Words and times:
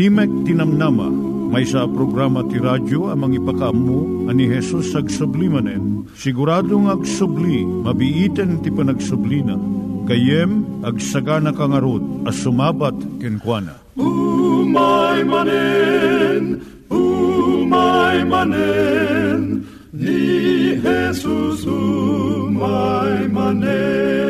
Timek 0.00 0.32
Tinamnama, 0.48 1.12
may 1.52 1.60
sa 1.68 1.84
programa 1.84 2.40
ti 2.48 2.56
radyo 2.56 3.12
amang 3.12 3.36
ipakaammo 3.36 4.32
ani 4.32 4.48
Hesus 4.48 4.96
ag 4.96 5.12
sublimanen. 5.12 6.08
Siguradong 6.16 6.88
ag 6.88 7.04
subli, 7.04 7.68
mabiiten 7.68 8.64
ti 8.64 8.72
panagsublina. 8.72 9.60
Kayem 10.08 10.64
ag 10.88 10.96
sagana 11.04 11.52
kangarot 11.52 12.00
as 12.24 12.40
sumabat 12.40 12.96
kenkwana. 13.20 13.76
Umay 14.00 15.20
manen, 15.20 16.64
umay 16.88 18.24
manen, 18.24 19.68
ni 19.92 20.80
Jesus 20.80 21.68
umay 21.68 23.28
manen. 23.28 24.29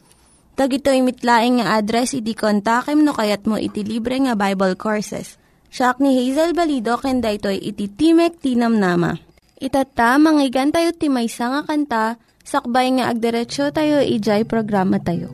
Tag 0.51 0.75
ito 0.75 0.91
mitlaing 0.91 1.63
nga 1.63 1.79
address 1.79 2.11
iti 2.11 2.35
kontakem 2.35 3.01
no 3.01 3.15
kayat 3.15 3.47
mo 3.47 3.55
iti 3.55 3.87
libre 3.87 4.19
nga 4.19 4.35
Bible 4.35 4.75
Courses. 4.75 5.39
Siya 5.71 5.95
ni 6.03 6.11
Hazel 6.11 6.51
Balido 6.51 6.99
ken 6.99 7.23
daytoy 7.23 7.55
iti 7.55 7.87
Timek 7.87 8.43
Tinam 8.43 8.75
Nama. 8.75 9.15
Itata 9.55 10.19
manggigan 10.19 10.75
tayo 10.75 10.91
timaysa 10.91 11.47
nga 11.47 11.61
kanta 11.63 12.05
sakbay 12.43 12.91
nga 12.99 13.07
agderetsyo 13.13 13.71
tayo 13.71 14.03
ijay 14.03 14.43
programa 14.43 14.99
tayo. 14.99 15.31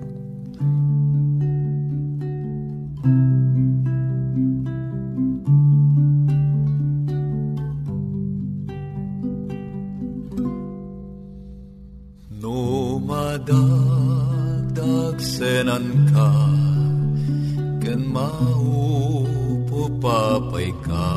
No 12.38 13.02
madagdag 13.02 14.17
senan 15.20 16.08
ka 16.12 16.32
Ken 17.84 18.02
maupo 18.14 19.82
papay 20.04 20.70
ka 20.84 21.12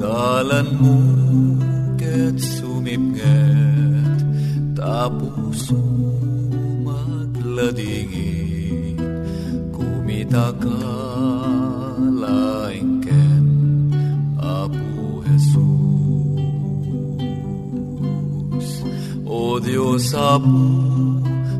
Dalan 0.00 0.68
mo 0.80 0.96
ket 2.00 2.36
sumipnget 2.40 4.20
Tapos 4.72 5.68
magladingit 6.86 8.96
Kumita 9.74 10.46
ka 10.56 10.80
Diyos 19.68 20.16
Apo 20.16 20.64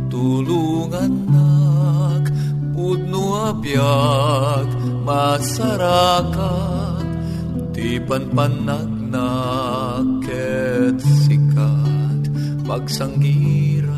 tulungan 0.09 1.29
nak 1.29 2.33
Pudno 2.73 3.53
abiyag 3.53 4.65
masarakat 5.05 7.05
Di 7.69 8.01
panpanagnak 8.01 10.25
ket 10.25 10.97
sikat 11.29 12.33
Pagsanggirak 12.65 13.93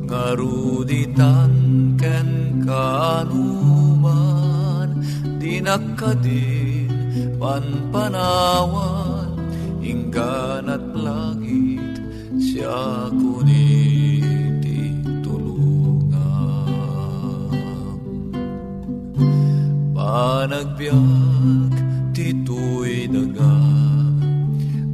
Ngaruditan 0.00 1.52
ken 2.00 2.64
kanuman 2.64 4.16
Di 5.36 5.60
nakadin 5.60 6.88
panpanawan 7.36 9.16
langit 10.16 10.45
siya 12.66 13.06
kuniti 13.14 14.90
tulungan 15.22 16.18
Panagbiag 19.94 21.70
tituy 22.10 23.06
daga 23.06 23.54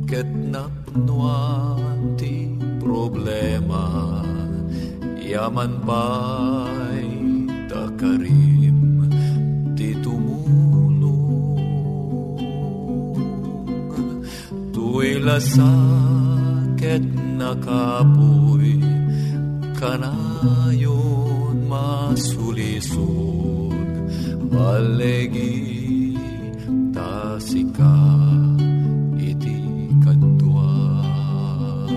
Ket 0.05 0.29
napnuan 0.53 2.13
ti 2.21 2.53
problema. 2.77 4.21
Yaman 5.17 5.81
pa'y 5.89 7.09
takarim 7.73 9.09
ti 9.73 9.97
tumulong 16.93 16.93
Tu'y 16.93 16.99
lasakit 16.99 17.05
nakapoy 17.41 18.77
Kanayon 19.79 21.57
masulisog 21.67 22.93
Balegi 24.53 26.13
tasika 26.93 27.97
iti 29.17 29.57
kadwag 30.05 31.91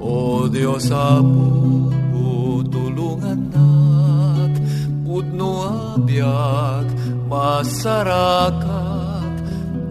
O 0.00 0.48
Diyos 0.48 0.88
Apo 0.90 2.64
tulungan 2.66 3.40
nak 3.52 4.56
Pudno 5.04 5.50
abiyag 5.94 6.88
masarakat 7.28 8.64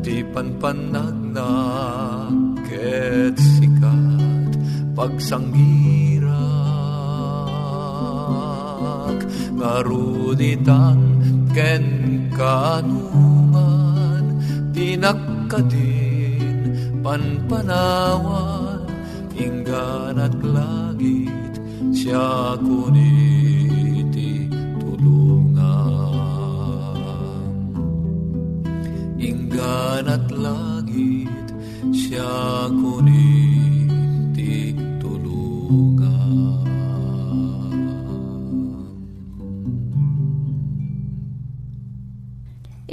Di 0.02 0.26
panpanagnak 0.34 1.15
Pagsanggirak 4.96 6.32
ngaruditan 9.60 11.00
ken 11.52 11.84
kanuman 12.32 14.24
Di 14.72 14.96
nakadin 14.96 16.72
panpanawan 17.04 18.88
Inggan 19.36 20.16
at 20.16 20.32
langit 20.40 21.60
siya 21.92 22.56
kuniti 22.64 24.48
tulungan. 24.80 26.16
Inggan 29.20 30.08
at 30.08 30.32
langit 30.32 31.52
siya 31.92 32.72
kuniti 32.72 33.35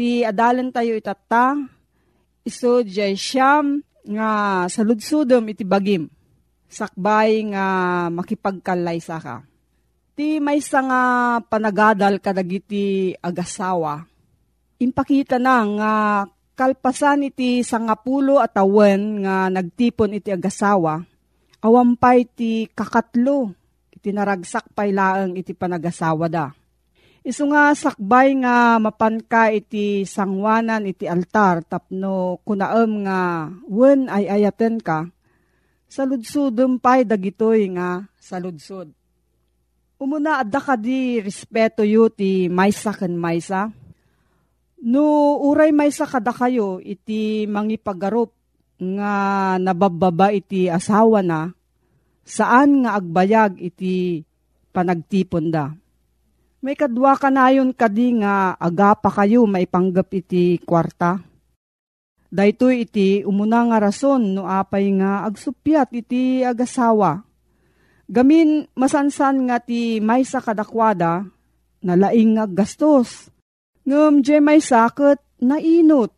Ti 0.00 0.24
adalan 0.24 0.72
tayo 0.72 0.96
itata, 0.96 1.60
iso 2.40 2.80
jay 2.80 3.12
siyam 3.20 3.84
nga 4.08 4.64
saludsudom 4.64 5.44
iti 5.52 5.60
bagim. 5.60 6.08
Sakbay 6.72 7.52
nga 7.52 7.66
makipagkalay 8.08 8.96
sa 9.04 9.20
ka. 9.20 9.44
Ti 10.16 10.40
may 10.40 10.64
nga 10.64 11.02
panagadal 11.44 12.16
kadagiti 12.16 13.12
agasawa. 13.20 14.08
Impakita 14.80 15.36
na 15.36 15.68
nga 15.68 15.92
kalpasan 16.56 17.28
iti 17.28 17.60
sangapulo 17.60 18.40
at 18.40 18.56
awen 18.56 19.20
nga 19.28 19.52
nagtipon 19.52 20.16
iti 20.16 20.32
agasawa 20.32 21.04
awampay 21.60 22.24
ti 22.24 22.64
kakatlo, 22.72 23.52
iti 23.92 24.16
naragsak 24.16 24.72
pay 24.72 24.96
laeng 24.96 25.36
iti 25.36 25.52
panagasawa 25.52 26.24
da. 26.32 26.48
Isu 27.20 27.52
nga 27.52 27.76
sakbay 27.76 28.32
nga 28.40 28.80
mapanka 28.80 29.52
iti 29.52 30.08
sangwanan 30.08 30.88
iti 30.88 31.04
altar 31.04 31.60
tapno 31.60 32.40
kunaem 32.48 33.04
nga 33.04 33.20
wen 33.68 34.08
ay 34.08 34.24
ayaten 34.40 34.80
ka, 34.80 35.04
saludsudem 35.84 36.80
pay 36.80 37.04
dagitoy 37.04 37.76
nga 37.76 38.08
saludsud. 38.16 38.88
Umuna 40.00 40.40
adda 40.40 40.64
ka 40.64 40.80
di 40.80 41.20
respeto 41.20 41.84
yu 41.84 42.08
ti 42.08 42.48
maysa 42.48 42.96
ken 42.96 43.20
maysa. 43.20 43.68
No 44.80 45.36
uray 45.44 45.76
maysa 45.76 46.08
kada 46.08 46.32
kayo 46.32 46.80
iti 46.80 47.44
mangipagarup 47.44 48.32
nga 48.80 49.12
nabababa 49.60 50.32
iti 50.32 50.72
asawa 50.72 51.20
na, 51.20 51.52
saan 52.24 52.80
nga 52.80 52.96
agbayag 52.96 53.60
iti 53.60 54.24
panagtipon 54.72 55.52
da. 55.52 55.68
May 56.60 56.76
kadwa 56.76 57.16
ka 57.16 57.32
na 57.32 57.48
yun 57.48 57.72
kadi 57.72 58.20
nga 58.20 58.52
agapa 58.60 59.08
kayo 59.08 59.48
maipanggap 59.48 60.12
iti 60.12 60.60
kwarta. 60.60 61.20
Dayto 62.30 62.68
iti 62.68 63.24
umuna 63.24 63.64
nga 63.66 63.80
rason 63.80 64.36
no 64.36 64.44
apay 64.44 64.92
nga 65.00 65.24
agsupyat 65.24 65.90
iti 65.96 66.44
agasawa. 66.44 67.24
Gamin 68.06 68.68
masansan 68.76 69.48
nga 69.48 69.56
ti 69.58 69.98
maysa 70.04 70.44
kadakwada 70.44 71.24
na 71.80 71.94
laing 71.96 72.36
nga 72.36 72.44
gastos. 72.44 73.32
Ngem 73.88 74.20
je 74.20 74.36
may 74.38 74.60
sakit 74.60 75.18
na 75.40 75.56
inot 75.56 76.12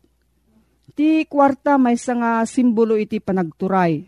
Ti 0.93 1.25
kwarta 1.25 1.81
may 1.81 1.97
nga 1.97 2.45
simbolo 2.45 2.93
iti 2.93 3.17
panagturay. 3.17 4.05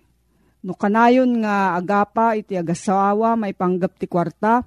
No 0.61 0.77
kanayon 0.77 1.41
nga 1.41 1.73
agapa 1.73 2.37
iti 2.37 2.53
agasawa 2.53 3.33
may 3.33 3.57
panggap 3.57 3.97
ti 3.97 4.05
kwarta. 4.05 4.61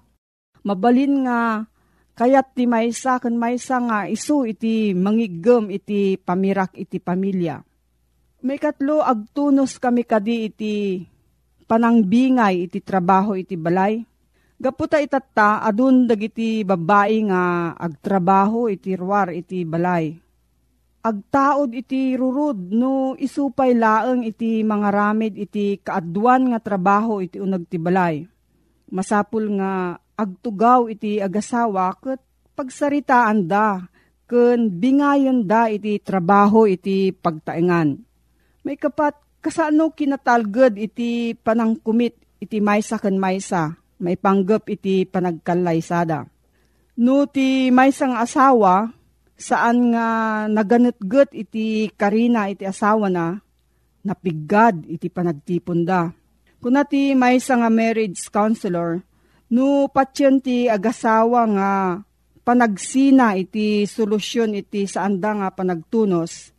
Mabalin 0.69 1.25
nga 1.25 1.65
kayat 2.13 2.53
ti 2.53 2.69
maysa 2.69 3.17
kan 3.17 3.33
maysa 3.41 3.81
nga 3.81 3.99
isu 4.05 4.45
iti 4.45 4.93
mangigem 4.93 5.73
iti 5.73 6.21
pamirak 6.21 6.77
iti 6.77 7.01
pamilya. 7.01 7.57
May 8.45 8.61
katlo 8.61 9.01
agtunos 9.01 9.81
kami 9.81 10.05
kadi 10.05 10.53
iti 10.53 10.75
panangbingay 11.65 12.69
iti 12.69 12.85
trabaho 12.85 13.33
iti 13.33 13.57
balay. 13.57 14.05
Gaputa 14.61 15.01
itatta 15.01 15.65
adun 15.65 16.05
dagiti 16.05 16.69
babae 16.69 17.17
nga 17.33 17.73
agtrabaho 17.73 18.69
iti 18.69 18.93
ruwar 18.93 19.33
iti 19.33 19.65
balay 19.65 20.29
agtaod 21.09 21.73
iti 21.73 22.19
rurud 22.19 22.75
no 22.75 23.15
isupay 23.17 23.73
laeng 23.73 24.27
iti 24.27 24.61
mga 24.61 24.89
ramid 24.93 25.35
iti 25.39 25.81
kaadwan 25.81 26.53
nga 26.53 26.61
trabaho 26.61 27.23
iti 27.23 27.41
unag 27.41 27.65
ti 27.71 27.79
balay. 27.81 28.27
Masapul 28.89 29.53
nga 29.61 29.97
agtugaw 30.19 30.91
iti 30.91 31.23
agasawa 31.23 31.95
ket 32.03 32.19
pagsaritaan 32.59 33.47
da 33.47 33.87
ken 34.27 34.69
bingayon 34.83 35.47
da 35.47 35.71
iti 35.71 36.03
trabaho 36.03 36.67
iti 36.67 37.15
pagtaengan. 37.15 37.95
May 38.67 38.75
kapat 38.75 39.15
kasano 39.39 39.95
kinatalged 39.95 40.75
iti 40.77 41.39
panangkumit 41.39 42.19
iti 42.43 42.59
maysa 42.59 42.99
ken 42.99 43.17
maysa 43.17 43.79
may 44.03 44.19
panggap 44.19 44.67
iti 44.71 45.07
panagkalaysada. 45.07 46.27
No 46.99 47.31
ti 47.31 47.71
maysang 47.71 48.19
asawa 48.19 48.91
saan 49.39 49.95
nga 49.95 50.09
naganetget 50.51 51.31
iti 51.31 51.87
karina 51.95 52.51
iti 52.51 52.67
asawa 52.67 53.07
na, 53.07 53.39
napigad 54.03 54.83
iti 54.91 55.07
panagtipon 55.07 55.87
da. 55.87 56.11
Kuna 56.59 56.83
ti 56.83 57.15
may 57.15 57.39
nga 57.39 57.71
marriage 57.71 58.27
counselor, 58.35 58.99
no 59.53 59.89
patyente 59.89 60.69
agasawa 60.69 61.43
nga 61.53 61.71
panagsina 62.45 63.37
iti 63.37 63.85
solusyon 63.85 64.57
iti 64.57 64.89
saan 64.89 65.21
da 65.21 65.37
nga 65.37 65.49
panagtunos, 65.53 66.53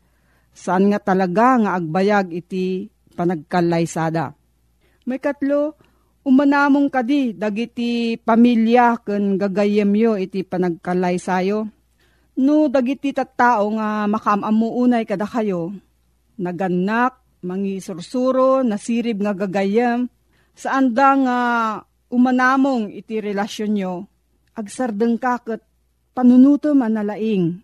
saan 0.53 0.93
nga 0.93 0.99
talaga 1.01 1.57
nga 1.57 1.71
agbayag 1.77 2.33
iti 2.33 2.89
panagkalaysada. 3.17 4.37
May 5.09 5.17
katlo, 5.17 5.73
umanamong 6.21 6.93
kadi 6.93 7.33
dagiti 7.33 8.21
pamilya 8.21 9.01
ken 9.01 9.41
gagayemyo 9.41 10.21
iti 10.21 10.45
panagkalaysayo 10.45 11.79
No, 12.39 12.71
dagiti 12.71 13.11
tattao 13.11 13.67
nga 13.75 14.07
makamamuunay 14.07 15.03
kada 15.03 15.27
kayo, 15.27 15.75
naganak, 16.39 17.19
mangi 17.43 17.83
nasirib 18.63 19.19
nga 19.19 19.35
gagayam, 19.35 20.07
saan 20.55 20.95
da 20.95 21.19
nga 21.19 21.39
umanamong 22.09 22.91
iti 22.93 23.21
relasyon 23.21 23.71
nyo, 23.73 23.93
agsardeng 24.57 25.21
kakot, 25.21 25.61
panunuto 26.11 26.73
manalaing. 26.73 27.61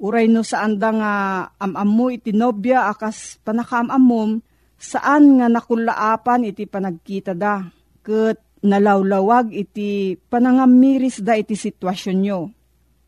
Uray 0.00 0.32
no 0.32 0.40
saan 0.40 0.80
da 0.80 0.90
nga 0.96 1.12
amam 1.60 1.90
mo 1.90 2.06
iti 2.08 2.32
nobya 2.32 2.88
akas 2.88 3.36
panakamamom, 3.44 4.40
saan 4.80 5.36
nga 5.36 5.52
nakulaapan 5.52 6.48
iti 6.48 6.64
panagkita 6.64 7.36
da, 7.36 7.68
ket 8.00 8.40
nalawlawag 8.64 9.52
iti 9.52 10.16
panangamiris 10.16 11.20
da 11.20 11.36
iti 11.36 11.52
sitwasyon 11.52 12.18
nyo 12.24 12.40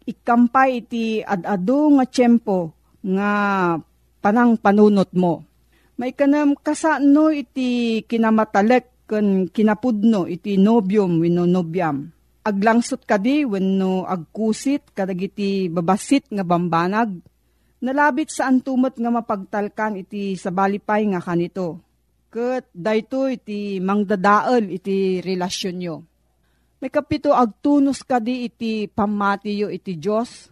ikampay 0.06 0.82
iti 0.82 1.22
adado 1.22 1.90
nga 1.98 2.04
tiyempo 2.06 2.74
nga 3.02 3.30
panang 4.22 4.58
panunot 4.58 5.10
mo. 5.14 5.42
May 5.98 6.14
kanam 6.14 6.58
kasano 6.58 7.30
iti 7.30 8.02
kinamatalek 8.06 8.90
ken 9.12 9.52
kinapudno 9.52 10.24
iti 10.24 10.56
nobium 10.56 11.20
wenno 11.20 11.44
nobyam. 11.44 12.08
Aglangsot 12.48 13.04
kadi 13.04 13.44
wenno 13.44 14.08
agkusit 14.08 14.96
kadagiti 14.96 15.68
babasit 15.68 16.32
nga 16.32 16.40
bambanag. 16.40 17.20
Nalabit 17.84 18.32
sa 18.32 18.48
antumot 18.48 18.96
nga 18.96 19.12
mapagtalkan 19.12 20.00
iti 20.00 20.32
sabalipay 20.40 21.04
nga 21.12 21.20
kanito. 21.20 21.84
Ket 22.32 22.72
dayto 22.72 23.28
iti 23.28 23.76
mangdadael 23.84 24.72
iti 24.72 25.20
relasyon 25.20 25.76
nyo 25.76 25.96
may 26.82 26.90
kapito 26.90 27.30
agtunos 27.30 28.02
kadi 28.02 28.50
iti 28.50 28.90
pamatiyo 28.90 29.70
iti 29.70 30.02
Diyos. 30.02 30.50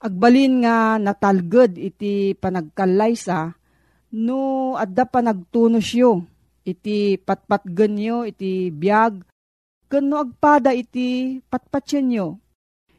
Agbalin 0.00 0.64
nga 0.64 0.96
natalged 0.96 1.76
iti 1.76 2.32
panagkalaysa 2.32 3.52
no 4.16 4.72
adda 4.80 5.04
panagtunos 5.04 5.92
yo 5.92 6.24
iti 6.68 7.16
patpatgen 7.16 7.96
yo 7.96 8.28
iti 8.28 8.68
biyag 8.68 9.24
ken 9.88 10.04
no 10.12 10.20
agpada 10.20 10.76
iti 10.76 11.40
patpatyen 11.48 12.12
yo. 12.12 12.28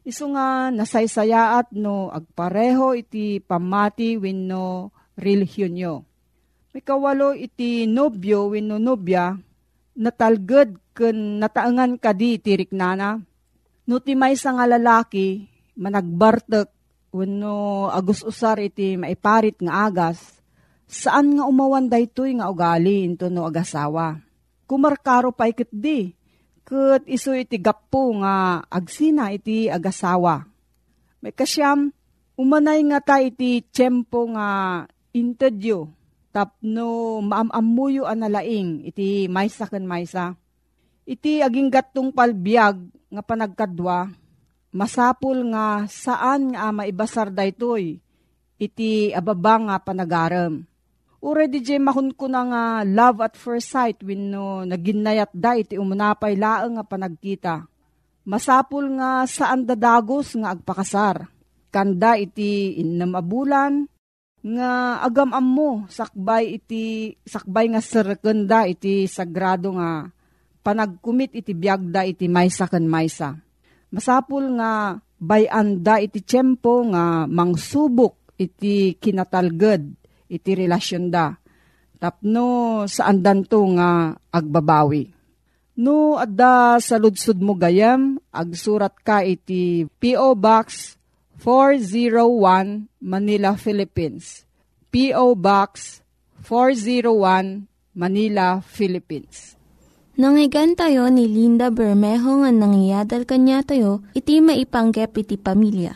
Isu 0.01 0.33
nga 0.33 0.73
nasaysayaat 0.73 1.77
no 1.77 2.09
agpareho 2.09 2.97
iti 2.97 3.37
pamati 3.37 4.17
wenno 4.17 4.89
relihiyon 5.13 5.75
yo. 5.77 5.95
May 6.73 6.81
kawalo 6.81 7.37
iti 7.37 7.85
nobyo 7.85 8.49
wenno 8.49 8.81
nobya 8.81 9.37
natalged 9.99 10.79
ken 10.97 11.37
nataangan 11.37 12.01
kadi 12.01 12.41
tirik 12.41 12.73
nana. 12.73 13.21
No 13.89 13.97
ti 14.01 14.13
may 14.13 14.37
nga 14.37 14.65
lalaki, 14.69 15.49
managbartek, 15.73 16.69
wano 17.09 17.89
agus 17.89 18.21
usar 18.21 18.61
iti 18.61 18.93
maiparit 18.95 19.57
nga 19.59 19.89
agas, 19.89 20.38
saan 20.89 21.37
nga 21.37 21.45
umawan 21.45 21.85
daytoy 21.85 22.41
nga 22.41 22.49
ugali 22.49 23.05
into 23.05 23.29
no 23.29 23.45
agasawa. 23.45 24.17
Kumarkaro 24.65 25.29
pa 25.29 25.45
ikit 25.45 25.69
di, 25.69 26.09
ket 26.65 27.05
iso 27.05 27.37
iti 27.37 27.61
gapo 27.61 28.17
nga 28.19 28.65
agsina 28.65 29.29
iti 29.29 29.69
agasawa. 29.69 30.49
May 31.21 31.33
kasyam, 31.33 31.93
Umanay 32.39 32.79
nga 32.87 33.03
ta 33.03 33.19
iti 33.19 33.59
tiyempo 33.67 34.31
nga 34.31 34.47
interview 35.11 35.83
tapno 36.31 37.19
maamamuyo 37.19 38.07
analaing 38.07 38.87
iti 38.87 39.27
maysa 39.27 39.67
ken 39.67 39.83
maysa. 39.83 40.39
Iti 41.03 41.43
aging 41.43 41.67
gatong 41.67 42.15
palbiag 42.15 42.79
nga 43.11 43.19
panagkadwa, 43.19 44.15
masapul 44.71 45.51
nga 45.51 45.83
saan 45.91 46.55
nga 46.55 46.71
maibasar 46.71 47.27
daytoy 47.27 47.99
iti 48.55 49.11
ababa 49.11 49.59
nga 49.59 49.75
panagaram. 49.83 50.63
Di 51.19 51.59
jay 51.59 51.83
mahun 51.83 52.15
ko 52.15 52.31
na 52.31 52.47
nga 52.47 52.63
love 52.87 53.19
at 53.19 53.35
first 53.35 53.75
sight 53.75 53.99
when 54.07 54.31
no 54.31 54.63
naginayat 54.63 55.35
da 55.35 55.59
iti 55.59 55.75
umunapay 55.75 56.39
laeng 56.39 56.79
nga 56.79 56.85
panagkita. 56.87 57.55
Masapul 58.23 58.87
nga 58.95 59.27
saan 59.27 59.67
dadagos 59.67 60.39
nga 60.39 60.55
agpakasar 60.55 61.27
kanda 61.75 62.15
iti 62.15 62.79
innam 62.79 63.19
abulan, 63.19 63.83
nga 64.39 65.03
agam 65.03 65.35
mo 65.43 65.83
sakbay 65.91 66.55
iti 66.55 67.11
sakbay 67.27 67.67
nga 67.67 67.83
serkenda 67.83 68.63
iti 68.63 69.03
sagrado 69.03 69.75
nga 69.75 70.07
panagkumit 70.63 71.35
iti 71.35 71.51
biagda 71.51 72.07
iti 72.07 72.31
maysa 72.31 72.71
ken 72.71 72.87
maysa. 72.87 73.35
Masapul 73.91 74.55
nga 74.55 74.95
bayanda 75.19 75.99
iti 75.99 76.23
tiyempo 76.23 76.87
nga 76.95 77.27
mangsubok 77.27 78.39
iti 78.39 78.95
kinatalged 78.95 79.98
iti 80.29 80.53
relasyon 80.53 81.09
da. 81.09 81.35
Tapno 81.99 82.85
saan 82.87 83.19
danto 83.19 83.59
nga 83.75 84.15
agbabawi. 84.31 85.11
No 85.79 86.15
adda 86.15 86.79
sa 86.79 86.95
ludsud 86.95 87.39
mo 87.43 87.55
gayam, 87.55 88.19
agsurat 88.31 88.95
ka 89.03 89.23
iti 89.23 89.87
P.O. 89.99 90.35
Box 90.39 90.95
401 91.43 92.87
Manila, 92.99 93.55
Philippines. 93.55 94.43
P.O. 94.91 95.39
Box 95.39 96.03
401 96.43 97.67
Manila, 97.95 98.59
Philippines. 98.59 99.55
Nangyigan 100.19 100.75
tayo 100.75 101.07
ni 101.07 101.31
Linda 101.31 101.71
Bermejo 101.71 102.43
nga 102.43 102.51
nangyadal 102.51 103.23
kanya 103.23 103.63
tayo, 103.63 104.03
iti 104.11 104.43
maipanggep 104.43 105.15
iti 105.15 105.39
pamilya. 105.39 105.95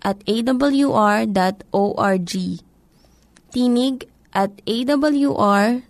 at 0.00 0.20
awr.org. 0.24 1.32
Tinig 3.50 3.96
at 4.32 4.52
awr.org. 4.64 5.80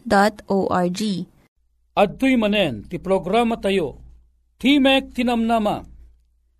At 1.90 2.16
manen, 2.16 2.74
ti 2.88 2.96
programa 2.96 3.60
tayo, 3.60 4.00
Timek 4.60 5.16
tinamnama, 5.16 5.80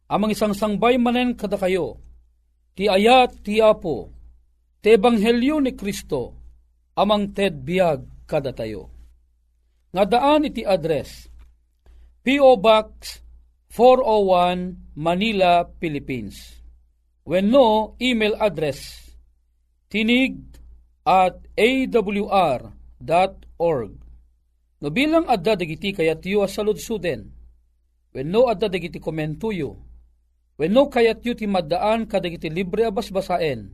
amang 0.09 0.33
isang 0.33 0.57
sangbay 0.57 0.97
manen 0.97 1.37
kada 1.37 1.61
kayo, 1.61 2.01
ti 2.73 2.89
ayat 2.89 3.45
ti 3.45 3.61
apo, 3.61 4.09
ti 4.81 4.97
ebanghelyo 4.97 5.61
ni 5.61 5.77
Kristo, 5.77 6.33
amang 6.97 7.37
ted 7.37 7.61
biag 7.61 8.25
kada 8.25 8.57
tayo. 8.57 8.89
Nga 9.93 10.05
daan 10.09 10.49
iti 10.49 10.65
address, 10.65 11.29
P.O. 12.25 12.57
Box 12.57 13.21
401 13.69 14.97
Manila, 14.97 15.69
Philippines. 15.77 16.60
When 17.25 17.51
no, 17.53 17.97
email 18.01 18.37
address, 18.41 19.13
tinig 19.93 20.41
at 21.07 21.37
awr.org. 21.57 22.73
No 24.81 24.89
bilang 24.89 25.29
adda 25.29 25.61
dagiti 25.61 25.93
kayat 25.93 26.25
yu 26.25 26.41
asalud 26.41 26.81
suden, 26.81 27.37
When 28.11 28.35
no 28.35 28.51
adda 28.51 28.67
dagiti 28.67 28.99
komentuyo, 28.99 29.79
when 30.59 30.75
no 30.75 30.91
kayat 30.91 31.23
yu 31.23 31.39
ti 31.39 31.47
maddaan 31.47 32.11
kadagiti 32.11 32.51
libre 32.51 32.91
abas 32.91 33.15
basaen, 33.15 33.71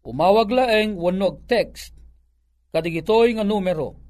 umawag 0.00 0.48
laeng 0.48 0.96
wanog 0.96 1.44
text, 1.44 1.92
kadagitoy 2.72 3.36
nga 3.36 3.44
numero, 3.44 4.00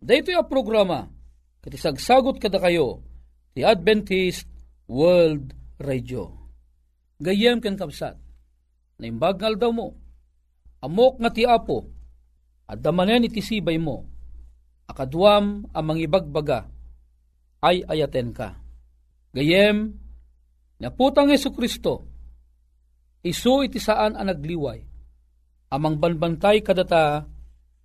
Dito 0.02 0.28
yung 0.28 0.44
programa, 0.44 1.08
katisagsagot 1.64 2.36
kada 2.36 2.60
kayo, 2.60 3.00
the 3.56 3.64
Adventist 3.64 4.44
World 4.84 5.56
Radio. 5.80 6.36
Gayem 7.16 7.64
ken 7.64 7.80
kapsat, 7.80 8.20
na 9.00 9.08
imbagal 9.08 9.56
daw 9.56 9.72
mo, 9.72 9.96
amok 10.84 11.24
nga 11.24 11.32
ti 11.32 11.48
apo, 11.48 11.88
at 12.68 12.76
damanen 12.76 13.24
iti 13.24 13.40
sibay 13.40 13.80
mo, 13.80 14.04
akadwam 14.84 15.64
amang 15.72 15.96
ibagbaga, 15.96 16.68
ay 17.64 17.80
ayaten 17.88 18.36
ka. 18.36 18.52
Gayem, 19.32 19.96
naputang 20.76 21.32
Yesu 21.32 21.56
Kristo, 21.56 22.11
isu 23.22 23.66
iti 23.66 23.78
saan 23.78 24.18
ang 24.18 24.28
nagliway, 24.28 24.82
amang 25.70 25.96
banbantay 25.98 26.60
kadata, 26.60 27.24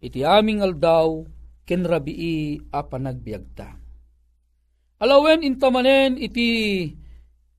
iti 0.01 0.25
aming 0.25 0.61
aldaw, 0.65 1.23
kenrabii 1.67 2.69
a 2.73 2.79
panagbiagta 2.85 3.87
Alawen 4.97 5.45
intamanen 5.45 6.17
iti 6.17 6.89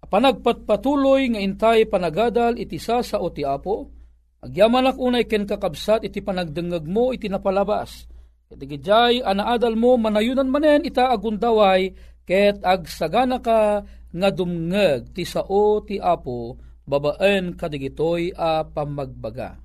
panagpatpatuloy 0.02 1.36
nga 1.36 1.40
intay 1.42 1.86
panagadal 1.86 2.58
iti 2.58 2.82
sa 2.82 2.98
sa 2.98 3.22
o 3.22 3.30
ti 3.30 3.46
apo, 3.46 3.94
agyaman 4.42 4.90
unay 4.98 5.22
ken 5.30 5.46
kakabsat 5.46 6.02
iti 6.02 6.18
panagdengeg 6.18 6.82
mo 6.82 7.14
iti 7.14 7.30
napalabas. 7.30 8.10
Iti 8.50 8.64
gijay 8.66 9.22
anaadal 9.22 9.78
mo 9.78 9.94
manayunan 9.94 10.50
manen 10.50 10.82
ita 10.82 11.14
agundaway 11.14 11.94
ket 12.26 12.58
agsagana 12.64 13.38
ka 13.38 13.86
nga 14.10 14.28
dumngeg 14.34 15.14
ti 15.14 15.22
sao 15.22 15.84
ti 15.86 16.00
apo 16.02 16.58
babaen 16.88 17.52
kadigitoy 17.52 18.32
a 18.32 18.64
pamagbaga. 18.64 19.60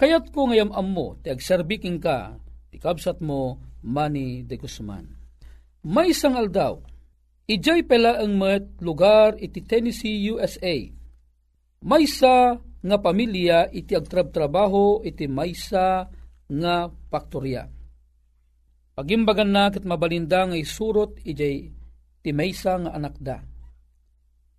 Kayat 0.00 0.32
ko 0.32 0.48
ngayam 0.48 0.72
ammo 0.72 1.20
ti 1.20 1.28
agserbiking 1.28 2.00
ka 2.00 2.40
ti 2.72 2.80
kabsat 2.80 3.20
mo 3.20 3.60
Manny 3.84 4.42
de 4.48 4.56
Guzman. 4.56 5.06
May 5.84 6.10
isang 6.10 6.34
aldaw, 6.34 6.80
ijay 7.46 7.86
pela 7.86 8.18
ang 8.18 8.34
met 8.34 8.80
lugar 8.82 9.38
iti 9.38 9.62
Tennessee, 9.62 10.26
USA. 10.34 10.74
Maysa 11.84 12.58
nga 12.58 12.96
pamilya 12.98 13.70
iti 13.70 13.94
agtrab-trabaho 13.94 15.06
iti 15.06 15.30
maysa 15.30 16.10
nga 16.48 16.74
faktorya. 17.10 17.70
Pagimbagan 18.98 19.50
na 19.54 19.70
kat 19.70 19.86
mabalinda 19.86 20.42
nga 20.50 20.58
isurot 20.58 21.22
ijay 21.22 21.70
ti 22.18 22.30
maysa 22.34 22.82
nga 22.82 22.90
anak 22.98 23.14
da. 23.22 23.38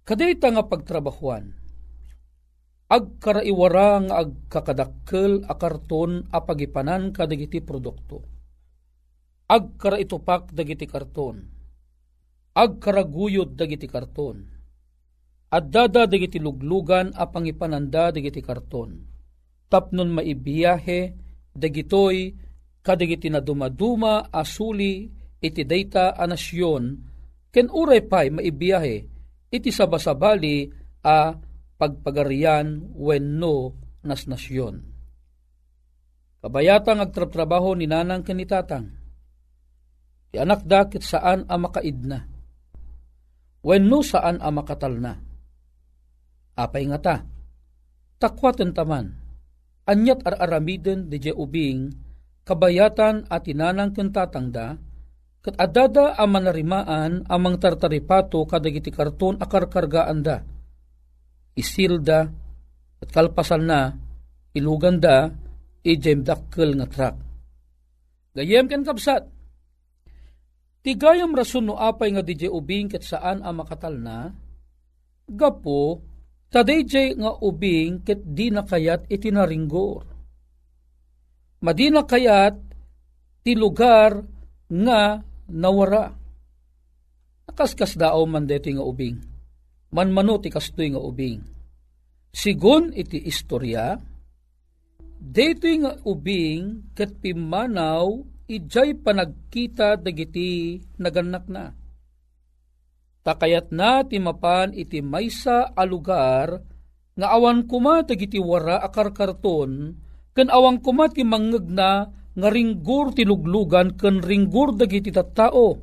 Kadayta 0.07 0.47
nga 0.55 0.63
pagtrabahuan, 0.63 1.58
agkaraiwara 2.89 4.09
nga 4.09 4.15
agkakadakkel 4.25 5.45
a 5.45 5.53
karton 5.53 6.25
a 6.33 6.41
pagipanan 6.41 7.13
kadagiti 7.13 7.61
produkto. 7.61 8.25
Agkara 9.49 9.97
itupak 10.01 10.53
dagiti 10.53 10.85
karton, 10.85 11.41
agkaraguyod 12.53 13.57
dagiti 13.57 13.89
karton, 13.89 14.45
addada 15.49 16.05
dagiti 16.05 16.37
luglugan 16.37 17.13
a 17.17 17.25
pangipananda 17.29 18.13
dagiti 18.13 18.45
karton, 18.45 19.01
tapnon 19.65 20.13
maibiyahe 20.13 21.01
dagitoy 21.53 22.33
kadagiti 22.85 23.33
na 23.33 23.41
dumaduma 23.41 24.29
asuli 24.29 25.09
iti 25.41 25.65
dayta 25.65 26.13
a 26.13 26.29
nasyon, 26.29 27.01
ken 27.49 27.73
uray 27.73 28.05
pay 28.05 28.29
maibiyahe 28.29 28.97
iti 29.49 29.69
sabasabali 29.73 30.69
a 31.01 31.33
pagpagarian 31.79 32.91
wenno 32.93 33.73
nas 34.03 34.27
nasyon. 34.27 34.83
Kabayatang 36.43 36.99
agtratrabaho 36.99 37.75
ni 37.75 37.87
nanang 37.87 38.23
kanitatang, 38.23 38.99
Ti 40.29 40.37
anak 40.37 40.61
dakit 40.61 41.01
saan 41.01 41.49
a 41.49 41.57
makaidna. 41.57 42.21
Wenno 43.65 43.99
saan 44.05 44.37
a 44.39 44.49
makatalna. 44.53 45.17
Apay 46.53 46.85
nga 46.85 46.99
ta. 47.01 47.15
Takwaten 48.21 48.75
taman. 48.75 49.19
anyat 49.89 50.21
ar-aramiden 50.21 51.09
di 51.09 51.17
ubing, 51.33 51.89
kabayatan 52.45 53.25
at 53.25 53.49
inanang 53.49 53.89
kentatangda, 53.89 54.77
kat 55.41 55.55
adada 55.57 56.13
ang 56.13 56.29
manarimaan 56.29 57.25
amang 57.25 57.57
tartaripato 57.57 58.45
kadagiti 58.45 58.93
karton 58.93 59.41
akarkargaan 59.41 60.19
da. 60.21 60.45
Isilda 61.57 62.29
at 62.99 63.09
kalpasan 63.09 63.63
na 63.65 63.93
iluganda 64.53 65.31
ijem 65.85 66.25
dakkel 66.25 66.75
nga 66.77 66.87
trak. 66.89 67.15
Gayem 68.35 68.69
ken 68.69 68.85
kapsat, 68.85 69.25
Tigayam 70.79 71.35
rason 71.35 71.67
no 71.67 71.75
apay 71.75 72.15
nga 72.15 72.23
DJ 72.23 72.47
ubing 72.47 72.87
ket 72.87 73.03
saan 73.03 73.43
ang 73.43 73.59
makatal 73.59 73.99
na, 73.99 74.31
gapo, 75.27 75.99
tadayjay 76.47 77.19
nga 77.19 77.35
ubing 77.35 77.99
ket 78.07 78.23
di 78.23 78.47
na 78.47 78.63
kayat 78.63 79.11
itinaringgor. 79.11 80.07
Madina 81.59 82.07
kayat 82.07 82.55
ti 83.43 83.59
lugar 83.59 84.23
nga 84.71 85.19
nawara. 85.51 86.15
Nakaskas 87.51 87.99
dao 87.99 88.23
man 88.23 88.47
dito 88.47 88.71
nga 88.71 88.85
ubing. 88.85 89.28
Manmano 89.89 90.37
ti 90.37 90.53
kastoy 90.53 90.93
nga 90.93 91.01
ubing. 91.01 91.41
Sigun 92.29 92.93
iti 92.93 93.25
istorya, 93.25 93.97
dito 95.17 95.65
nga 95.65 95.97
ubing 96.05 96.93
ket 96.93 97.17
pimanaw 97.17 98.21
ijay 98.45 98.93
panagkita 99.01 99.97
dagiti 99.97 100.77
naganak 101.01 101.45
na. 101.49 101.73
Takayat 103.25 103.73
na 103.73 104.05
timapan 104.05 104.77
iti 104.77 105.01
maysa 105.01 105.73
a 105.73 105.83
lugar 105.89 106.61
nga 107.17 107.27
awan 107.35 107.65
kuma 107.65 108.05
dagiti 108.05 108.37
wara 108.37 108.79
akarkarton 108.85 109.97
ken 110.37 110.47
awan 110.53 110.79
kuma 110.79 111.09
ti 111.09 111.25
mangeg 111.25 111.65
na 111.67 112.07
nga 112.37 112.49
ringgur 112.53 113.11
ti 113.17 113.25
luglugan 113.25 113.97
ken 113.97 114.21
ringgur 114.21 114.77
dagiti 114.77 115.09
tattao. 115.09 115.75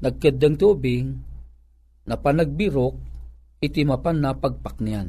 Nagkeddeng 0.00 0.56
ti 0.56 0.64
ubing 0.64 1.33
na 2.04 2.14
panagbirok 2.20 2.94
iti 3.64 3.80
mapan 3.84 4.20
na 4.20 4.36
pagpaknian. 4.36 5.08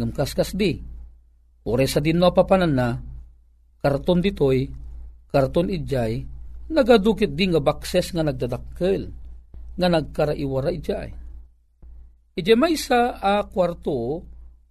Ngamkaskas 0.00 0.56
di, 0.56 0.80
ore 1.68 1.84
sa 1.84 2.00
din 2.00 2.16
no 2.16 2.32
papanan 2.32 2.72
na, 2.72 2.96
karton 3.84 4.24
ditoy, 4.24 4.64
karton 5.28 5.68
idjay, 5.68 6.24
nagadukit 6.72 7.36
di 7.36 7.44
nga 7.52 7.60
bakses 7.60 8.16
nga 8.16 8.24
nagdadakkel, 8.24 9.12
nga 9.76 9.88
nagkaraiwara 9.92 10.72
idjay. 10.72 11.12
Ije 12.40 12.54
may 12.56 12.80
sa 12.80 13.20
a 13.20 13.44
kwarto, 13.44 14.24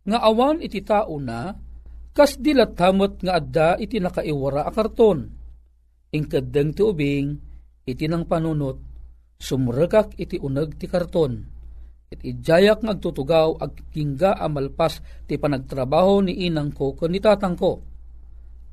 nga 0.10 0.26
awan 0.26 0.66
iti 0.66 0.82
tao 0.82 1.22
na, 1.22 1.54
kas 2.18 2.42
dilatamot 2.42 3.22
nga 3.22 3.38
adda 3.38 3.70
iti 3.78 4.02
nakaiwara 4.02 4.66
a 4.66 4.72
karton. 4.74 5.30
Ingkadeng 6.10 6.74
ti 6.74 6.82
ubing, 6.82 7.38
iti 7.86 8.10
nang 8.10 8.26
panunot, 8.26 8.89
sumrekak 9.40 10.20
iti 10.20 10.36
uneg 10.36 10.76
ti 10.76 10.86
karton. 10.86 11.34
It 12.10 12.22
ijayak 12.26 12.84
nga 12.84 12.94
agtutugaw 12.98 13.56
ag 13.62 13.94
kingga 13.94 14.36
amalpas 14.36 15.00
ti 15.30 15.40
panagtrabaho 15.40 16.26
ni 16.26 16.46
inang 16.50 16.74
ko 16.76 16.98
ken 16.98 17.14
ni 17.14 17.22
tatang 17.24 17.56
ko 17.56 17.80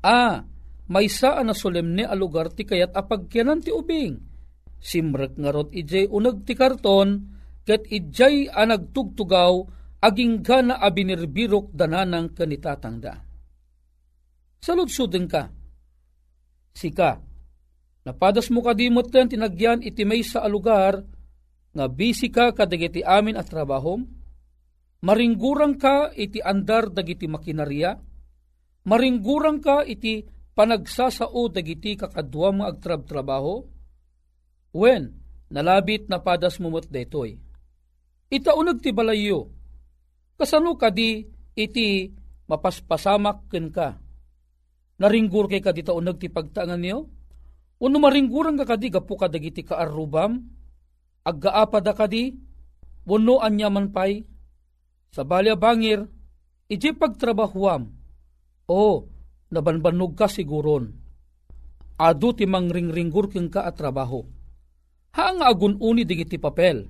A. 0.03 0.41
May 0.87 1.11
saan 1.11 1.51
na 1.51 1.55
solemne 1.55 2.07
a 2.07 2.15
ti 2.55 2.63
kayat 2.63 2.95
apagkyanan 2.95 3.59
ti 3.59 3.75
ubing. 3.75 4.15
Simrek 4.79 5.35
nga 5.35 5.51
rot 5.51 5.75
ijay 5.75 6.07
unag 6.07 6.47
ti 6.47 6.55
karton, 6.55 7.27
ket 7.67 7.83
ijay 7.91 8.47
a 8.47 8.63
nagtugtugaw, 8.63 9.67
aging 9.99 10.39
gana 10.47 10.79
a 10.79 10.87
binirbirok 10.87 11.75
dananang 11.75 12.31
kanitatangda. 12.31 13.19
Saludsuden 14.63 15.27
ka. 15.27 15.51
Sika, 16.71 17.19
napadas 18.07 18.47
mo 18.47 18.63
kadimot 18.63 19.11
ten 19.11 19.27
tinagyan 19.27 19.83
iti 19.83 20.07
may 20.07 20.23
sa 20.23 20.47
lugar, 20.47 21.03
nga 21.75 21.85
bisi 21.91 22.31
ka 22.31 22.55
kadagiti 22.55 23.03
amin 23.03 23.35
at 23.35 23.51
trabahom, 23.51 24.07
maringgurang 25.03 25.75
ka 25.75 26.15
iti 26.15 26.39
andar 26.39 26.87
dagiti 26.87 27.27
makinarya, 27.27 27.99
maringgurang 28.87 29.59
ka 29.59 29.83
iti 29.83 30.23
panagsasao 30.55 31.51
dagiti 31.51 31.99
kakadwa 31.99 32.63
mga 32.63 32.67
agtrab-trabaho? 32.71 33.67
When, 34.71 35.11
nalabit 35.51 36.07
na 36.07 36.23
padas 36.23 36.63
mumot 36.63 36.87
detoy. 36.87 37.35
Itaunag 38.31 38.79
ti 38.79 38.95
balayo, 38.95 39.51
kasano 40.39 40.79
ka 40.79 40.95
di 40.95 41.27
iti 41.59 42.07
mapaspasamak 42.47 43.51
ken 43.51 43.67
ka. 43.67 43.99
Naringgur 44.97 45.51
kay 45.51 45.59
ka 45.59 45.75
di 45.75 45.83
taunag 45.83 46.17
ti 46.17 46.31
pagtangan 46.31 46.79
niyo? 46.79 47.16
Uno 47.77 48.01
maringguran 48.01 48.57
ka 48.57 48.65
kadi 48.73 48.89
gapu 48.89 49.13
ka 49.13 49.29
dagiti 49.29 49.61
kaarubam? 49.61 50.41
Aggaapada 51.21 51.93
kadi? 51.93 52.33
Uno 53.05 53.37
anyaman 53.37 53.93
pay? 53.93 54.25
Sa 55.13 55.21
balya 55.21 55.53
bangir, 55.53 56.03
iti 56.67 56.91
pagtrabahuam, 56.91 57.87
o, 58.67 59.07
nabanbanog 59.53 60.17
ka 60.17 60.27
siguron. 60.27 60.91
Adu 61.97 62.29
ti 62.35 62.45
mangringringgur 62.45 63.31
keng 63.31 63.49
ka 63.49 63.65
at 63.65 63.79
trabaho. 63.79 64.21
Haang 65.17 65.41
agununi 65.41 66.05
digiti 66.05 66.37
papel. 66.37 66.85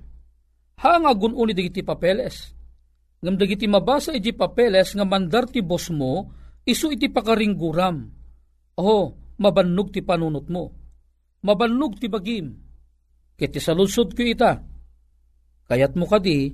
Haang 0.84 1.08
agununi 1.08 1.56
digiti 1.56 1.80
papeles. 1.80 2.52
Ngam 3.24 3.34
digiti 3.40 3.64
mabasa 3.64 4.12
iti 4.12 4.36
papeles 4.36 4.92
nga 4.92 5.08
mandar 5.08 5.48
ti 5.48 5.64
boss 5.64 5.88
mo, 5.88 6.28
isu 6.68 6.92
iti 6.92 7.08
pakaringguram. 7.08 8.04
Oh, 8.76 9.16
mabannog 9.40 9.90
ti 9.90 10.04
panunot 10.04 10.46
mo. 10.52 10.77
Mabannog 11.44 12.00
ti 12.00 12.10
bagim. 12.10 12.54
Kiti 13.38 13.62
saludsod 13.62 14.14
ko 14.14 14.22
ita. 14.26 14.58
Kayat 15.68 15.94
mo 15.94 16.08
kadi, 16.08 16.50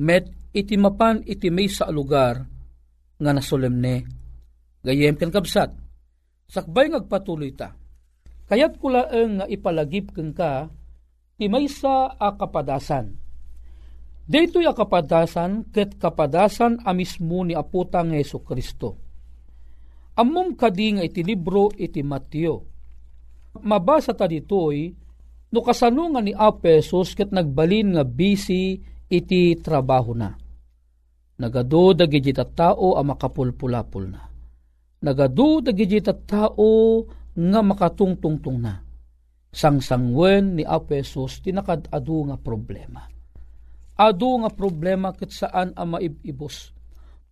met 0.00 0.28
iti 0.52 0.76
mapan 0.76 1.24
iti 1.24 1.48
may 1.48 1.70
sa 1.70 1.88
lugar 1.88 2.42
nga 3.20 3.30
nasolemne 3.30 4.20
Gayem 4.80 5.12
ken 5.20 5.28
kabsat, 5.28 5.76
sakbay 6.48 6.88
ngagpatuloy 6.88 7.52
ta. 7.52 7.76
Kayat 8.48 8.80
kula 8.80 9.12
nga 9.12 9.44
ipalagip 9.44 10.16
keng 10.16 10.32
ka, 10.32 10.72
ti 11.36 11.52
maysa 11.52 12.16
a 12.16 12.32
kapadasan. 12.32 13.12
Dito'y 14.24 14.64
a 14.64 14.72
kapadasan, 14.72 15.68
ket 15.68 16.00
kapadasan 16.00 16.80
a 16.80 16.96
mismo 16.96 17.44
ni 17.44 17.52
aputang 17.52 18.16
Yeso 18.16 18.40
Kristo. 18.40 18.96
Amom 20.16 20.56
kadi 20.56 20.96
nga 20.96 21.04
iti 21.04 21.20
libro 21.20 21.68
iti 21.76 22.00
Mateo. 22.00 22.69
Mabasa 23.58 24.14
ta 24.14 24.30
ditoy, 24.30 24.94
no 25.50 25.58
kasano 25.66 26.14
nga 26.14 26.22
ni 26.22 26.30
Apesos 26.30 27.18
ket 27.18 27.34
nagbalin 27.34 27.98
nga 27.98 28.06
busy 28.06 28.78
iti 29.10 29.58
trabaho 29.58 30.14
na. 30.14 30.30
Nagado 31.40 31.96
dagiti 31.96 32.30
tao 32.36 32.94
a 32.94 33.02
makapulpulapul 33.02 34.06
na 34.06 34.30
nagadu 35.00 35.64
dagiti 35.64 36.00
tao 36.28 37.04
nga 37.32 37.60
makatungtungtong 37.64 38.58
na. 38.60 38.84
Sangsangwen 39.50 40.54
ni 40.54 40.62
Apesos 40.62 41.42
tinakad 41.42 41.90
adu 41.90 42.30
nga 42.30 42.38
problema. 42.38 43.02
Adu 43.98 44.46
nga 44.46 44.50
problema 44.52 45.10
ket 45.10 45.34
saan 45.34 45.74
ang 45.74 45.98
maibibos. 45.98 46.70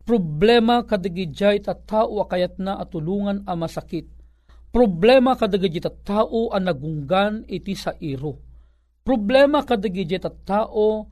Problema 0.03 0.83
kadagijay 0.83 1.63
ta 1.63 1.77
tao 1.79 2.25
kayat 2.27 2.59
na 2.59 2.81
atulungan 2.81 3.47
a 3.47 3.55
masakit. 3.55 4.09
Problema 4.69 5.35
kadagijay 5.35 5.81
ta 5.81 5.93
tao 5.93 6.53
ang 6.53 6.69
nagunggan 6.69 7.49
iti 7.49 7.73
sa 7.73 7.97
iro. 7.99 8.37
Problema 9.01 9.65
kadagijay 9.65 10.21
ta 10.21 10.29
tao 10.31 11.09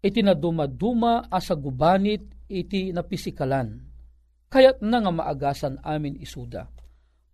iti 0.00 0.20
nadumaduma 0.24 1.28
asa 1.28 1.52
gubanit 1.56 2.48
iti 2.48 2.92
napisikalan 2.92 3.94
kayat 4.54 4.78
na 4.86 5.02
nga 5.02 5.10
maagasan 5.10 5.82
amin 5.82 6.14
isuda. 6.22 6.70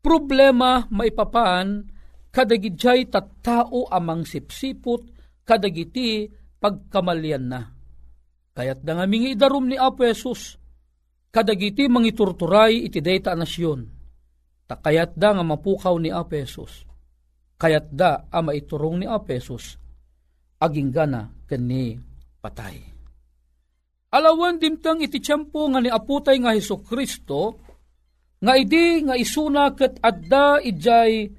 Problema 0.00 0.88
maipapan 0.88 1.84
kadagidjay 2.32 3.12
tattao 3.12 3.84
amang 3.92 4.24
sipsipot 4.24 5.04
kadagiti 5.44 6.32
pagkamalyan 6.56 7.44
na. 7.44 7.60
Kayat 8.56 8.80
na 8.88 8.96
nga 8.96 9.04
mingi 9.04 9.36
darum 9.36 9.68
ni 9.68 9.76
Apo 9.76 10.08
Jesus, 10.08 10.56
kadagiti 11.28 11.92
mangiturturay 11.92 12.88
iti 12.88 13.04
dayta 13.04 13.36
nasyon. 13.36 13.99
Takayat 14.70 15.18
da 15.18 15.34
nga 15.34 15.42
mapukaw 15.42 15.98
ni 15.98 16.14
Apo 16.14 16.38
Jesus. 16.38 16.86
Kayat 17.58 17.90
da 17.90 18.30
ama 18.30 18.54
iturong 18.54 19.02
ni 19.02 19.06
Apo 19.10 19.34
Jesus. 19.34 19.74
Aging 20.62 20.94
gana 20.94 21.26
kani 21.50 21.98
patay. 22.38 22.78
Alawan 24.10 24.62
dimtang 24.62 25.02
iti 25.02 25.18
tiyempo 25.18 25.70
nga 25.70 25.78
ni 25.78 25.86
aputay 25.86 26.42
nga 26.42 26.50
Heso 26.50 26.82
Kristo, 26.82 27.62
nga 28.42 28.58
idi 28.58 29.06
nga 29.06 29.14
isuna 29.14 29.70
ket 29.74 30.02
adda 30.02 30.58
ijay 30.58 31.30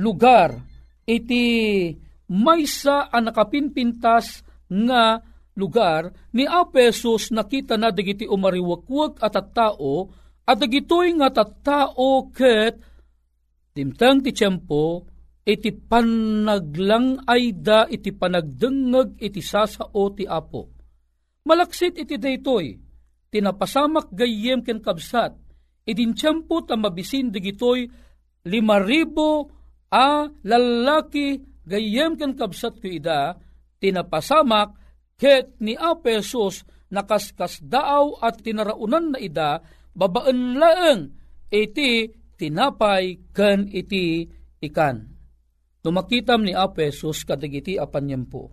lugar 0.00 0.56
iti 1.04 1.44
maysa 2.32 3.12
a 3.12 3.18
nakapinpintas 3.20 4.40
nga 4.72 5.20
lugar 5.52 6.10
ni 6.32 6.48
Apesos 6.48 7.28
nakita 7.28 7.76
na 7.76 7.92
digiti 7.92 8.24
umariwakwag 8.24 9.20
at 9.20 9.36
at 9.36 9.52
tao 9.52 10.08
At 10.44 10.60
dagitoy 10.60 11.16
nga 11.16 11.32
tattao 11.32 12.28
ket 12.28 12.76
timtang 13.72 14.20
ti 14.20 14.30
tiyempo 14.36 15.08
iti 15.44 15.72
panaglang 15.72 17.24
ay 17.24 17.56
da 17.56 17.88
iti 17.88 18.12
panagdengeg 18.12 19.20
iti 19.20 19.40
sasao 19.40 20.04
ti 20.12 20.24
apo. 20.28 20.68
Malaksit 21.44 22.00
iti 22.00 22.16
daytoy, 22.16 22.76
tinapasamak 23.28 24.08
gayem 24.12 24.64
ken 24.64 24.80
kabsat, 24.80 25.36
idin 25.84 26.16
tiyempo 26.16 26.64
ta 26.64 26.76
mabisin 26.76 27.28
digitoy 27.28 27.84
lima 28.48 28.80
ribo 28.80 29.52
a 29.92 30.28
lalaki 30.28 31.40
gayem 31.64 32.16
ken 32.16 32.32
kabsat 32.36 32.80
ko 32.80 32.88
ida, 32.88 33.36
tinapasamak 33.80 34.76
ket 35.20 35.56
ni 35.60 35.76
Apesos 35.76 36.64
nakaskas 36.88 37.60
daaw 37.64 38.16
at 38.24 38.40
tinaraunan 38.40 39.12
na 39.12 39.18
ida 39.20 39.60
babaan 39.94 40.58
laeng 40.58 41.00
iti 41.48 42.10
tinapay 42.34 43.30
ken 43.30 43.70
iti 43.70 44.26
ikan. 44.60 45.14
Numakitam 45.84 46.42
ni 46.42 46.52
Apesos 46.56 47.22
kadagiti 47.28 47.76
apanyempo. 47.76 48.50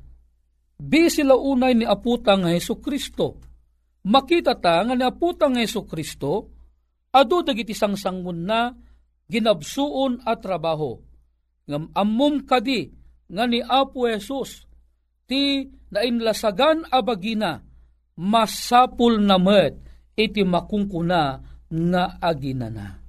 Bi 0.81 1.07
sila 1.07 1.37
unay 1.37 1.77
ni 1.77 1.85
aputang 1.87 2.49
Heso 2.49 2.77
Kristo. 2.81 3.39
Makita 4.01 4.57
ta 4.57 4.83
nga 4.83 4.93
ni 4.97 5.05
aputang 5.05 5.55
Heso 5.55 5.87
Kristo, 5.87 6.51
ado 7.13 7.37
dagiti 7.45 7.71
sangsangun 7.71 8.39
na 8.43 8.73
ginabsuon 9.31 10.27
at 10.27 10.43
trabaho. 10.43 10.99
Ngam 11.69 11.95
ammum 11.95 12.43
kadi 12.43 12.91
nga 13.31 13.47
ni 13.47 13.63
Apo 13.63 14.11
Jesus 14.11 14.67
ti 15.23 15.63
nainlasagan 15.87 16.91
abagina 16.91 17.63
masapul 18.19 19.23
na 19.23 19.39
met 19.39 19.79
iti 20.15 20.41
makungkuna 20.43 21.21
nga 21.71 22.03
aginana. 22.19 23.01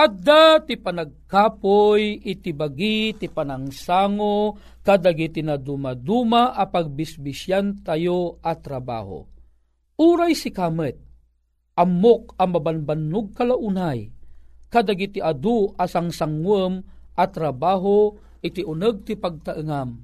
Adda 0.00 0.64
ti 0.64 0.80
panagkapoy 0.80 2.24
iti 2.24 2.56
bagi 2.56 3.12
ti 3.20 3.28
panangsango 3.28 4.56
kadagiti 4.80 5.44
na 5.44 5.60
dumaduma 5.60 6.56
a 6.56 6.64
pagbisbisyan 6.64 7.84
tayo 7.84 8.40
at 8.40 8.64
trabaho. 8.64 9.28
Uray 10.00 10.32
si 10.32 10.48
kamet, 10.48 10.96
amok 11.76 12.32
ang 12.40 12.56
mabanbanog 12.56 13.36
kalaunay, 13.36 14.08
kadagiti 14.72 15.20
adu 15.20 15.76
asang 15.76 16.08
sangwem 16.08 16.80
at 17.12 17.36
trabaho 17.36 18.16
iti 18.40 18.64
uneg 18.64 19.04
ti 19.04 19.20
pagtaengam. 19.20 20.00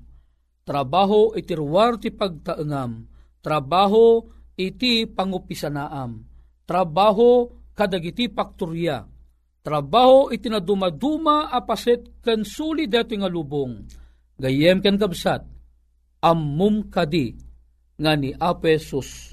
Trabaho 0.67 1.33
iti 1.33 1.57
ruwar 1.57 1.97
ti 1.97 2.12
pagtaengam. 2.12 3.09
Trabaho 3.41 4.36
iti 4.57 5.05
pangupisanaam. 5.05 6.25
Trabaho 6.66 7.53
kadagiti 7.77 8.27
pakturya. 8.33 9.05
Trabaho 9.62 10.33
iti 10.33 10.49
na 10.49 10.59
dumaduma 10.59 11.53
apaset 11.53 12.25
ken 12.25 12.42
suli 12.42 12.88
deto 12.88 13.14
nga 13.14 13.29
lubong. 13.29 13.85
Gayem 14.37 14.85
ken 14.85 14.97
kabsat, 15.01 15.42
ammum 16.25 16.88
kadi 16.92 17.37
nga 17.97 18.12
ni 18.16 18.33
Apesus. 18.37 19.33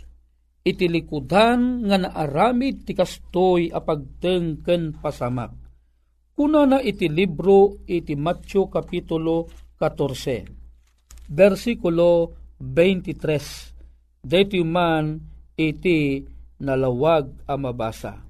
Iti 0.64 0.88
likudan 0.88 1.84
nga 1.92 2.00
naaramid 2.00 2.88
ti 2.88 2.96
kastoy 2.96 3.68
apagteng 3.68 4.64
ken 4.64 4.96
pasamak. 4.96 5.52
Kuna 6.34 6.66
na 6.66 6.80
iti 6.80 7.12
libro 7.12 7.84
iti 7.86 8.16
Matthew 8.16 8.72
Kapitulo 8.72 9.52
14, 9.78 11.30
versikulo 11.30 12.32
23. 12.58 13.73
Dito 14.24 14.56
man 14.64 15.20
iti 15.60 16.24
nalawag 16.64 17.44
a 17.44 17.60
mabasa. 17.60 18.24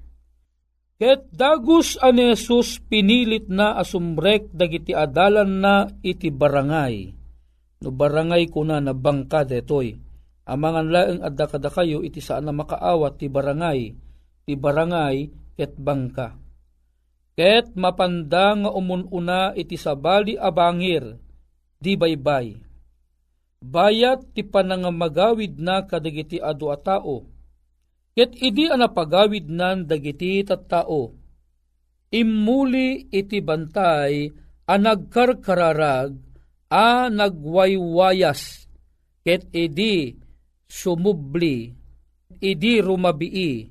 Ket 0.98 1.30
dagus 1.30 1.94
ani 2.02 2.34
Jesus 2.34 2.82
pinilit 2.82 3.46
na 3.46 3.78
asumrek 3.78 4.50
dagiti 4.50 4.90
adalan 4.90 5.62
na 5.62 5.86
iti 6.02 6.34
barangay. 6.34 7.14
No 7.86 7.94
barangay 7.94 8.50
kuna 8.50 8.82
na 8.82 8.90
bangka 8.90 9.46
detoy. 9.46 9.94
Amangan 10.50 10.90
laeng 10.90 11.20
adda 11.22 11.46
kada 11.46 11.70
kayo 11.70 12.02
iti 12.02 12.18
saan 12.18 12.50
na 12.50 12.52
makaawat 12.54 13.14
ti 13.22 13.30
barangay. 13.30 13.94
Ti 14.50 14.52
barangay 14.58 15.16
ket 15.54 15.78
bangka. 15.78 16.34
Ket 17.38 17.70
mapanda 17.78 18.50
nga 18.58 18.70
umununa 18.74 19.54
iti 19.54 19.78
sabali 19.78 20.34
abangir. 20.34 21.22
Di 21.78 21.94
baybay. 21.94 22.63
Bayat 23.64 24.36
ti 24.36 24.44
panangamagawid 24.44 25.56
na 25.56 25.88
kadagiti 25.88 26.36
adu 26.36 26.68
a 26.68 26.76
tao 26.76 27.34
Ket 28.14 28.38
idi 28.38 28.70
ana 28.70 28.86
pagawid 28.86 29.50
nan 29.50 29.90
dagiti 29.90 30.46
tattao. 30.46 31.10
Immuli 32.14 33.10
iti 33.10 33.42
bantay 33.42 34.30
a 34.70 34.74
nagkarkararag 34.78 36.14
a 36.70 37.10
nagwaywayas. 37.10 38.70
Ket 39.26 39.50
idi 39.50 40.14
sumubli, 40.70 41.74
idi 42.38 42.78
rumabii, 42.78 43.66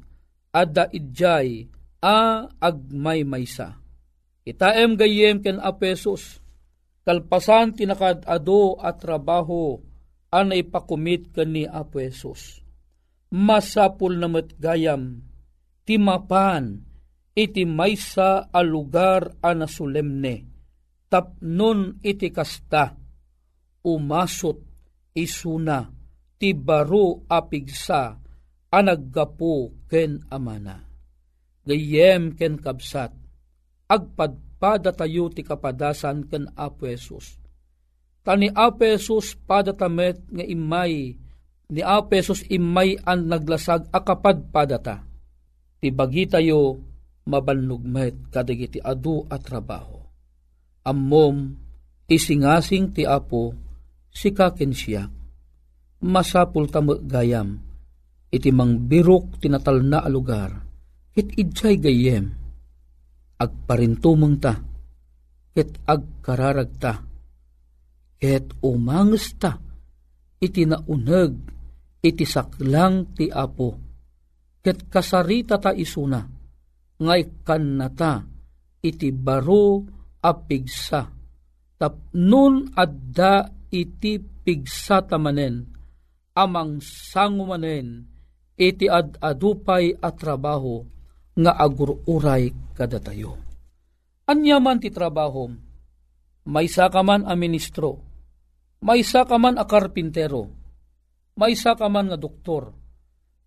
adda 0.51 0.91
idjay 0.91 1.63
a 2.03 2.43
agmaymaysa. 2.59 3.79
Itaem 4.43 4.99
gayem 4.99 5.39
ken 5.39 5.55
apesos, 5.63 6.42
kalpasan 7.03 7.75
tinakad 7.75 8.23
ado 8.27 8.79
at 8.79 8.99
trabaho 8.99 9.79
anay 10.31 10.63
pakumit 10.63 11.31
ken 11.35 11.53
ni 11.55 11.63
apesos 11.67 12.63
masapul 13.33 14.21
na 14.21 14.29
gayam, 14.61 15.25
timapan, 15.89 16.85
iti 17.33 17.65
maysa 17.65 18.53
a 18.53 18.61
lugar 18.61 19.33
a 19.41 19.57
nasulemne, 19.57 20.45
tapnon 21.09 21.97
iti 22.05 22.29
kasta, 22.29 22.93
umasot 23.81 24.61
isuna, 25.17 25.89
ti 26.37 26.53
baro 26.53 27.25
apigsa, 27.25 28.21
a 28.69 28.79
naggapo 28.85 29.73
ken 29.89 30.21
amana. 30.29 30.77
Gayem 31.65 32.37
ken 32.37 32.61
kabsat, 32.61 33.17
agpadpada 33.89 34.52
tayo 34.95 35.27
ti 35.27 35.43
kapadasan 35.43 36.27
ken 36.31 36.47
Apo 36.55 36.87
Jesus. 36.87 37.35
Tani 38.23 38.47
Apo 38.55 38.87
Jesus 38.87 39.35
padatamet 39.35 40.23
nga 40.31 40.45
imay 40.47 41.19
ni 41.73 41.81
Apesos 41.81 42.45
imay 42.47 42.95
an 43.03 43.27
naglasag 43.27 43.89
akapad 43.89 44.53
padata. 44.53 45.03
Ti 45.81 45.89
bagi 45.91 46.29
tayo 46.29 46.79
mabalnugmet 47.27 48.29
kadagiti 48.31 48.79
adu 48.79 49.25
at 49.27 49.41
trabaho. 49.43 49.99
Ammom 50.85 51.35
isingasing 52.07 52.93
ti 52.93 53.03
Apo 53.03 53.51
si 54.13 54.29
kaken 54.31 54.71
siya. 54.71 55.03
Masapul 56.03 56.67
tamo 56.67 56.99
gayam 56.99 57.73
iti 58.33 58.49
mang 58.49 58.89
birok 58.89 59.37
tinatal 59.37 59.85
na 59.85 60.01
alugar 60.01 60.49
ket 61.13 61.29
idjay 61.37 61.77
gayem 61.77 62.33
agparintumeng 63.43 64.39
ta 64.39 64.53
ket 65.53 65.71
agkararag 65.83 66.71
ta 66.79 66.93
ket 68.17 68.55
umanges 68.63 69.35
ta 69.35 69.59
iti 70.39 70.63
nauneg 70.63 71.53
iti 72.03 72.27
saklang 72.27 73.15
ti 73.15 73.31
apo. 73.31 73.79
Ket 74.59 74.91
kasarita 74.91 75.59
ta 75.59 75.71
isuna, 75.71 76.19
ngay 76.99 77.43
kannata 77.43 78.23
iti 78.83 79.11
baro 79.15 79.83
apigsa. 80.19 81.07
Tapnun 81.79 82.71
adda 82.75 83.43
iti 83.71 84.19
pigsa 84.19 85.03
tamanen, 85.03 85.67
amang 86.35 86.79
sangumanen, 86.79 88.07
iti 88.55 88.87
ad 88.87 89.19
adupay 89.19 89.91
at 89.99 90.15
trabaho, 90.15 90.79
nga 91.33 91.51
agururay 91.57 92.53
kada 92.77 93.01
tayo. 93.01 93.37
Anyaman 94.29 94.79
ti 94.79 94.93
trabaho, 94.93 95.49
may 96.47 96.67
sakaman 96.67 97.27
a 97.27 97.33
ministro, 97.35 97.99
may 98.83 99.03
sakaman 99.03 99.55
a 99.59 99.63
karpintero, 99.63 100.47
may 101.33 101.57
ka 101.57 101.87
man 101.89 102.13
nga 102.13 102.19
doktor, 102.19 102.69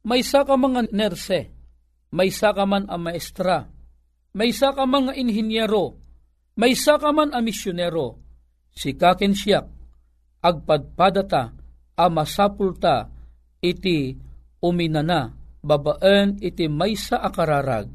may 0.02 0.22
ka 0.24 0.54
man 0.58 0.72
nga 0.74 0.82
nerse, 0.90 1.40
may 2.10 2.30
ka 2.32 2.64
man 2.66 2.90
a 2.90 2.96
maestra, 2.98 3.68
may 4.34 4.50
ka 4.50 4.84
man 4.84 5.10
nga 5.10 5.14
inhinyero, 5.14 5.94
may 6.58 6.74
ka 6.74 7.10
man 7.14 7.30
a 7.30 7.38
misyonero, 7.38 8.18
si 8.74 8.98
kaken 8.98 9.32
siyak, 9.38 9.66
agpadpadata, 10.42 11.54
a 11.96 12.06
masapulta, 12.12 13.08
iti 13.62 14.18
uminana, 14.60 15.32
babaan 15.66 16.38
iti 16.38 16.70
maysa 16.70 17.18
akararag, 17.18 17.90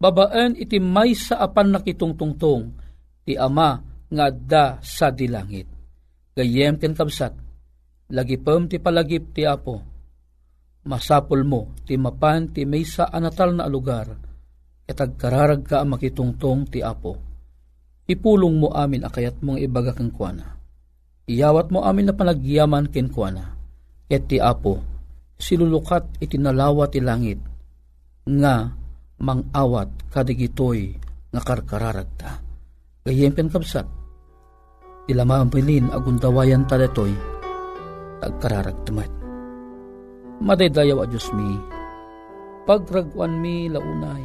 babaan 0.00 0.56
iti 0.56 0.80
maysa 0.80 1.36
apan 1.36 1.76
nakitungtungtong, 1.76 2.72
ti 3.28 3.36
ama 3.36 3.76
nga 4.08 4.26
da 4.32 4.80
sa 4.80 5.12
dilangit. 5.12 5.68
Gayem 6.32 6.80
ken 6.80 6.96
kabsat, 6.96 7.36
lagipem 8.08 8.72
ti 8.72 8.80
palagip 8.80 9.36
ti 9.36 9.44
apo. 9.44 9.84
Masapol 10.88 11.44
mo, 11.44 11.76
ti 11.84 12.00
mapan 12.00 12.48
ti 12.48 12.64
maysa 12.64 13.12
anatal 13.12 13.52
na 13.54 13.68
lugar, 13.68 14.32
Katag 14.92 15.16
kararag 15.16 15.64
ka 15.64 15.80
makitungtong 15.88 16.68
ti 16.68 16.84
Apo. 16.84 17.16
Ipulong 18.04 18.60
mo 18.60 18.68
amin 18.76 19.08
akayat 19.08 19.40
mong 19.40 19.56
ibaga 19.56 19.96
kang 19.96 20.12
kuana. 20.12 20.58
Iyawat 21.24 21.72
mo 21.72 21.80
amin 21.80 22.10
na 22.10 22.14
panagyaman 22.18 22.92
ken 22.92 23.08
kuana. 23.08 23.56
Ket 24.04 24.28
ti 24.28 24.36
Apo, 24.36 24.84
silulukat 25.42 26.06
itinalawa 26.22 26.86
ti 26.86 27.02
langit, 27.02 27.42
nga 28.22 28.70
mangawat 29.18 29.90
kadigitoy 30.14 30.94
nga 31.34 31.42
karkararag 31.42 32.10
ta. 32.14 32.38
Gayem 33.02 33.34
pen 33.34 33.50
kapsat, 33.50 33.82
ilamambilin 35.10 35.90
agundawayan 35.90 36.62
ta 36.70 36.78
detoy, 36.78 37.10
tagkararag 38.22 38.78
tamat. 38.86 39.10
Madaydayaw 40.38 41.02
a 41.02 41.06
Diyos 41.10 41.26
mi, 41.34 41.58
pagragwan 42.62 43.42
mi 43.42 43.66
launay, 43.66 44.22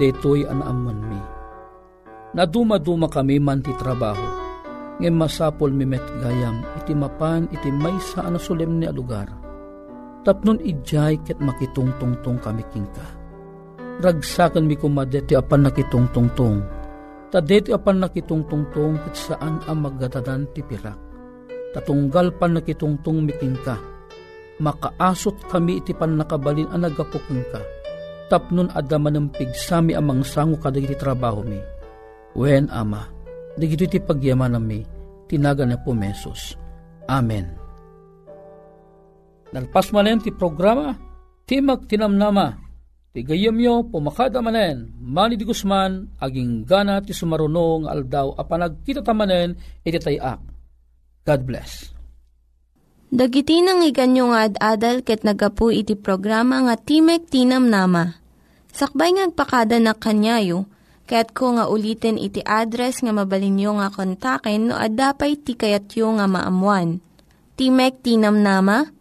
detoy 0.00 0.48
anaaman 0.48 1.00
mi. 1.04 1.20
Naduma-duma 2.32 3.12
kami 3.12 3.36
man 3.36 3.60
ti 3.60 3.76
trabaho, 3.76 4.24
ngem 5.04 5.12
masapol 5.12 5.68
mi 5.68 5.84
met 5.84 6.04
gayam 6.24 6.64
iti 6.80 6.96
mapan 6.96 7.44
iti 7.52 7.68
maysa 7.68 8.24
ana 8.24 8.40
solemne 8.40 8.88
a 8.88 8.92
lugar. 8.92 9.47
Tapnon 10.28 10.60
ijay 10.60 11.16
ket 11.24 11.40
makitungtungtong 11.40 12.36
kami 12.44 12.60
kingka. 12.68 13.16
Ragsakan 14.04 14.68
mi 14.68 14.76
kumade 14.76 15.24
ti 15.24 15.32
apan 15.32 15.64
nakitungtungtong. 15.64 16.60
Ta 17.32 17.40
deti 17.40 17.72
apan 17.72 18.04
nakitungtungtong 18.04 19.00
ket 19.08 19.16
saan 19.16 19.56
ang 19.64 19.88
magdadadan 19.88 20.44
ti 20.52 20.60
pirak. 20.60 21.00
Tatunggal 21.72 22.36
pan 22.36 22.60
nakitungtong 22.60 23.24
mi 23.24 23.32
kingka. 23.40 23.80
Makaasot 24.60 25.48
kami 25.48 25.80
iti 25.80 25.96
pan 25.96 26.20
nakabalin 26.20 26.68
ang 26.76 26.84
nagapukong 26.84 27.48
ka. 27.48 27.64
Tapnon 28.28 28.68
adaman 28.76 29.16
ng 29.16 29.28
pigsami 29.32 29.96
amang 29.96 30.20
sango 30.20 30.60
kadagiti 30.60 30.92
trabaho 30.92 31.40
mi 31.40 31.56
Wen 32.36 32.68
ama, 32.68 33.08
digito 33.56 33.88
iti 33.88 33.96
pagyaman 33.96 34.52
nami, 34.52 34.84
tinaga 35.24 35.64
na 35.64 35.80
po 35.80 35.96
mesos. 35.96 36.52
Amen. 37.08 37.57
Nalpas 39.48 39.88
manen 39.96 40.20
ti 40.20 40.28
programa, 40.28 40.92
Timag 41.48 41.88
Tinamnama, 41.88 42.52
ti 43.16 43.24
gayamyo 43.24 43.88
pumakada 43.88 44.44
manen, 44.44 44.92
mani 45.00 45.40
di 45.40 45.48
Guzman, 45.48 46.20
aging 46.20 46.68
gana 46.68 47.00
ti 47.00 47.16
sumarunong 47.16 47.88
aldaw 47.88 48.36
a 48.36 48.44
panagkita 48.44 49.00
tamanen, 49.00 49.56
iti 49.80 49.96
tayak. 49.96 50.40
God 51.24 51.40
bless. 51.48 51.92
Dagiti 53.08 53.64
nang 53.64 53.80
iganyo 53.80 54.36
nga 54.36 54.52
ad-adal 54.52 55.00
ket 55.00 55.24
nagapu 55.24 55.72
iti 55.72 55.96
programa 55.96 56.60
nga 56.68 56.76
Timek 56.76 57.24
Tinam 57.32 57.72
Nama. 57.72 58.20
Sakbay 58.68 59.16
ngagpakada 59.16 59.80
na 59.80 59.96
kanyayo, 59.96 60.68
Kaya't 61.08 61.32
ko 61.32 61.56
nga 61.56 61.72
ulitin 61.72 62.20
iti 62.20 62.44
address 62.44 63.00
nga 63.00 63.16
mabalinyo 63.16 63.80
nga 63.80 63.88
kontaken 63.88 64.68
no 64.68 64.76
ad-dapay 64.76 65.40
tikayatyo 65.40 66.20
nga 66.20 66.28
maamuan. 66.28 67.00
Timek 67.56 68.04
Tinam 68.04 68.44
Nama, 68.44 68.84